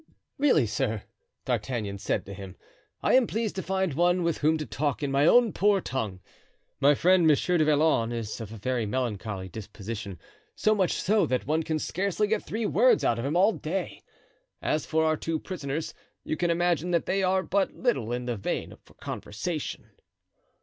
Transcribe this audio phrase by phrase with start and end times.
[0.39, 1.03] "Really, sir,"
[1.45, 2.55] D'Artagnan said to him,
[3.03, 6.21] "I am pleased to find one with whom to talk in my own poor tongue.
[6.79, 10.17] My friend, Monsieur du Vallon, is of a very melancholy disposition,
[10.55, 14.01] so much so, that one can scarcely get three words out of him all day.
[14.59, 15.93] As for our two prisoners,
[16.23, 19.91] you can imagine that they are but little in the vein for conversation."